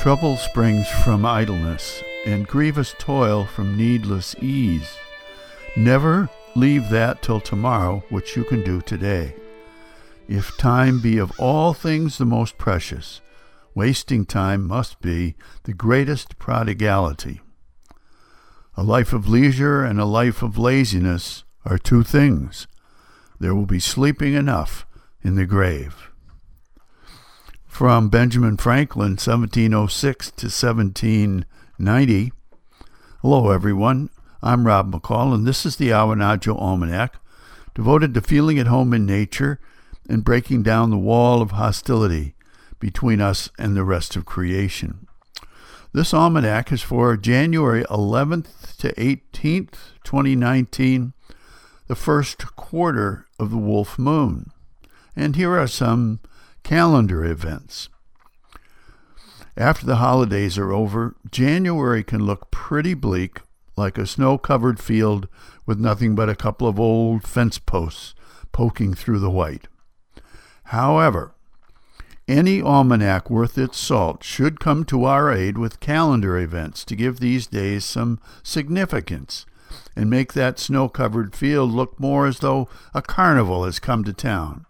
[0.00, 4.96] Trouble springs from idleness, and grievous toil from needless ease.
[5.76, 9.34] Never leave that till tomorrow which you can do today.
[10.26, 13.20] If time be of all things the most precious,
[13.74, 17.42] wasting time must be the greatest prodigality.
[18.78, 22.66] A life of leisure and a life of laziness are two things.
[23.38, 24.86] There will be sleeping enough
[25.22, 26.09] in the grave.
[27.70, 32.32] From Benjamin Franklin, 1706 to 1790.
[33.22, 34.10] Hello, everyone.
[34.42, 37.14] I'm Rob McCall, and this is the Awanadjo Almanac,
[37.74, 39.60] devoted to feeling at home in nature
[40.10, 42.34] and breaking down the wall of hostility
[42.80, 45.06] between us and the rest of creation.
[45.94, 51.14] This almanac is for January 11th to 18th, 2019,
[51.86, 54.50] the first quarter of the wolf moon.
[55.16, 56.20] And here are some
[56.62, 57.88] calendar events.
[59.56, 63.40] After the holidays are over, January can look pretty bleak
[63.76, 65.28] like a snow covered field
[65.66, 68.14] with nothing but a couple of old fence posts
[68.52, 69.68] poking through the white.
[70.64, 71.34] However,
[72.28, 77.18] any almanac worth its salt should come to our aid with calendar events to give
[77.18, 79.46] these days some significance
[79.96, 84.12] and make that snow covered field look more as though a carnival has come to
[84.12, 84.64] town.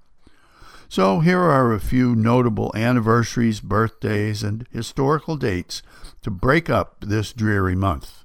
[0.91, 5.84] So here are a few notable anniversaries, birthdays, and historical dates
[6.22, 8.24] to break up this dreary month.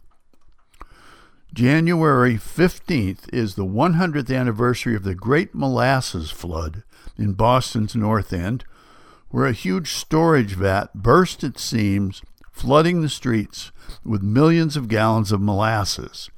[1.53, 6.81] January 15th is the 100th anniversary of the Great Molasses Flood
[7.19, 8.63] in Boston's North End,
[9.29, 13.71] where a huge storage vat burst at seams, flooding the streets
[14.03, 16.31] with millions of gallons of molasses,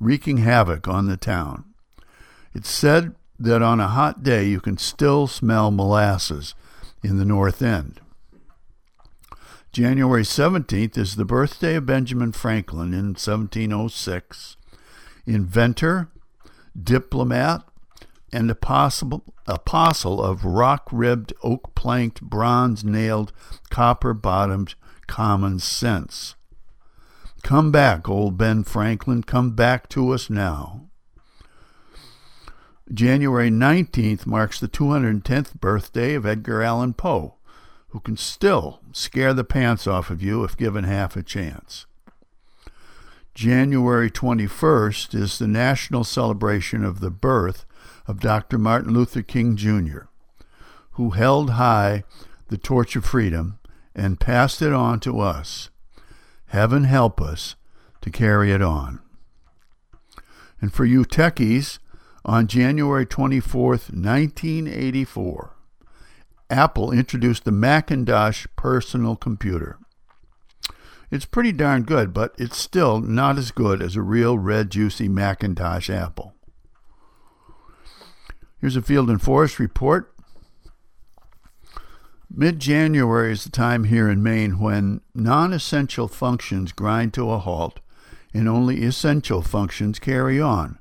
[0.00, 1.66] wreaking havoc on the town.
[2.54, 3.14] It's said
[3.44, 6.54] that on a hot day you can still smell molasses
[7.02, 8.00] in the North End.
[9.72, 14.56] January 17th is the birthday of Benjamin Franklin in 1706
[15.26, 16.08] inventor,
[16.80, 17.64] diplomat,
[18.32, 23.32] and apostle, apostle of rock ribbed, oak planked, bronze nailed,
[23.70, 24.74] copper bottomed
[25.06, 26.34] common sense.
[27.42, 30.88] Come back, old Ben Franklin, come back to us now.
[32.92, 37.34] January 19th marks the 210th birthday of Edgar Allan Poe,
[37.88, 41.86] who can still scare the pants off of you if given half a chance.
[43.34, 47.64] January 21st is the national celebration of the birth
[48.06, 48.58] of Dr.
[48.58, 50.02] Martin Luther King Jr.,
[50.92, 52.04] who held high
[52.48, 53.58] the torch of freedom
[53.94, 55.70] and passed it on to us.
[56.48, 57.56] Heaven help us
[58.02, 59.00] to carry it on.
[60.60, 61.78] And for you techies,
[62.24, 65.54] on January 24th, 1984,
[66.50, 69.78] Apple introduced the Macintosh personal computer.
[71.10, 75.08] It's pretty darn good, but it's still not as good as a real red, juicy
[75.08, 76.34] Macintosh apple.
[78.60, 80.14] Here's a Field and Forest report.
[82.30, 87.38] Mid January is the time here in Maine when non essential functions grind to a
[87.38, 87.78] halt
[88.32, 90.78] and only essential functions carry on,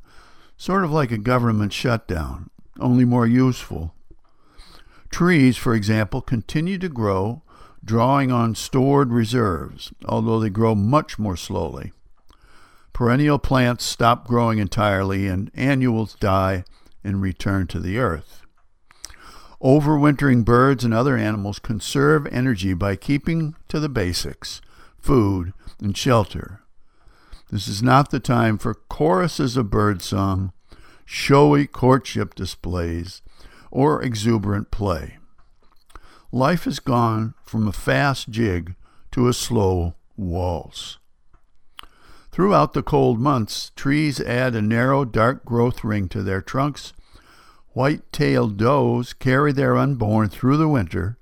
[0.63, 3.93] sort of like a government shutdown, only more useful.
[5.09, 7.41] Trees, for example, continue to grow
[7.83, 11.91] drawing on stored reserves, although they grow much more slowly.
[12.93, 16.63] Perennial plants stop growing entirely, and annuals die
[17.03, 18.43] and return to the earth.
[19.61, 24.61] Overwintering birds and other animals conserve energy by keeping to the basics
[24.97, 25.51] food
[25.81, 26.62] and shelter.
[27.53, 30.53] This is not the time for choruses of birdsong,
[31.05, 33.21] showy courtship displays,
[33.69, 35.19] or exuberant play.
[36.31, 38.73] Life has gone from a fast jig
[39.11, 40.97] to a slow waltz.
[42.31, 46.91] Throughout the cold months, trees add a narrow, dark growth ring to their trunks.
[47.73, 51.19] White tailed does carry their unborn through the winter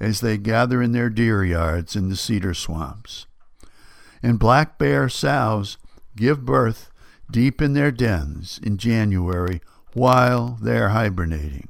[0.00, 3.26] as they gather in their deer yards in the cedar swamps.
[4.22, 5.78] And black bear sows
[6.16, 6.90] give birth
[7.30, 9.60] deep in their dens in January
[9.92, 11.68] while they're hibernating.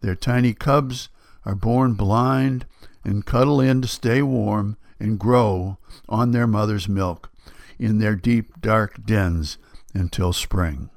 [0.00, 1.08] Their tiny cubs
[1.44, 2.66] are born blind
[3.04, 5.78] and cuddle in to stay warm and grow
[6.08, 7.30] on their mother's milk
[7.78, 9.58] in their deep, dark dens
[9.94, 10.90] until spring.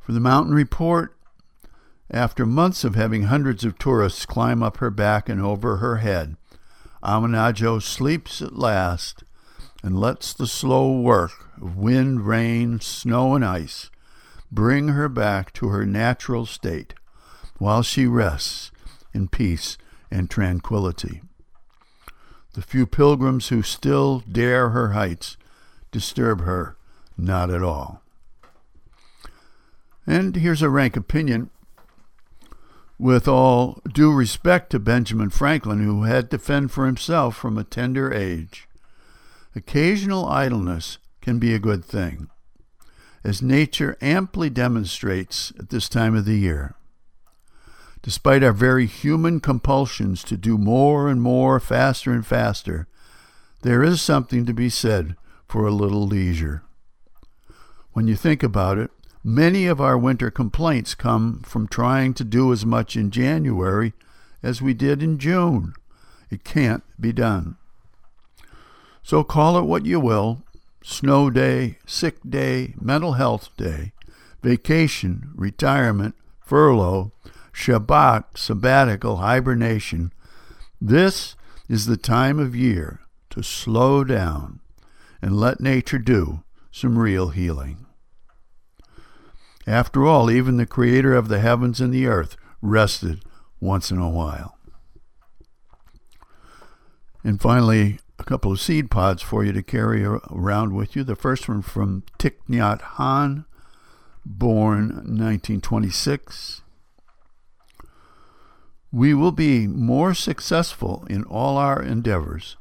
[0.00, 1.16] For the Mountain Report,
[2.10, 6.36] after months of having hundreds of tourists climb up her back and over her head,
[7.06, 9.22] Awanadjo sleeps at last
[9.80, 11.30] and lets the slow work
[11.62, 13.90] of wind, rain, snow, and ice
[14.50, 16.94] bring her back to her natural state
[17.58, 18.72] while she rests
[19.14, 19.78] in peace
[20.10, 21.22] and tranquility.
[22.54, 25.36] The few pilgrims who still dare her heights
[25.92, 26.76] disturb her
[27.16, 28.02] not at all.
[30.08, 31.50] And here's a rank opinion.
[32.98, 37.64] With all due respect to Benjamin Franklin, who had to fend for himself from a
[37.64, 38.66] tender age,
[39.54, 42.30] occasional idleness can be a good thing,
[43.22, 46.74] as nature amply demonstrates at this time of the year.
[48.00, 52.86] Despite our very human compulsions to do more and more, faster and faster,
[53.62, 55.16] there is something to be said
[55.46, 56.62] for a little leisure.
[57.92, 58.90] When you think about it,
[59.26, 63.92] many of our winter complaints come from trying to do as much in January
[64.40, 65.74] as we did in June.
[66.30, 67.56] It can't be done.
[69.02, 70.44] So call it what you will
[70.80, 73.92] snow day, sick day, mental health day,
[74.44, 77.10] vacation, retirement, furlough,
[77.52, 80.12] Shabbat, sabbatical, hibernation.
[80.80, 81.34] This
[81.68, 83.00] is the time of year
[83.30, 84.60] to slow down
[85.20, 87.85] and let nature do some real healing.
[89.66, 93.24] After all, even the Creator of the heavens and the earth rested
[93.60, 94.58] once in a while.
[97.24, 101.02] And finally, a couple of seed pods for you to carry around with you.
[101.02, 103.44] The first one from Thich Nhat Hanh,
[104.24, 106.62] born 1926.
[108.92, 112.56] We will be more successful in all our endeavors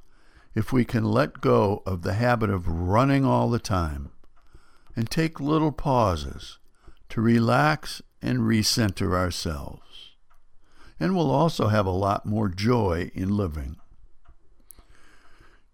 [0.55, 4.11] if we can let go of the habit of running all the time
[4.95, 6.57] and take little pauses
[7.15, 10.17] to relax and recenter ourselves.
[10.99, 13.77] And we'll also have a lot more joy in living.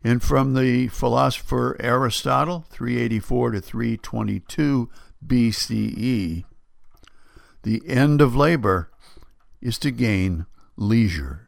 [0.03, 4.89] And from the philosopher Aristotle, 384 to 322
[5.25, 6.43] BCE,
[7.63, 8.91] the end of labor
[9.61, 10.45] is to gain
[10.77, 11.47] leisure.